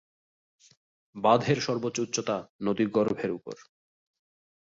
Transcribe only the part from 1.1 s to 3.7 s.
বাঁধের সর্বোচ্চ উচ্চতা নদীগর্ভের উপরে।